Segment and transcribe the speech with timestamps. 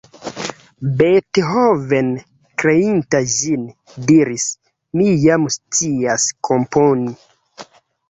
[1.01, 2.09] Beethoven,
[2.65, 3.69] kreinta ĝin,
[4.11, 4.49] diris:
[5.01, 7.19] "Mi jam scias komponi".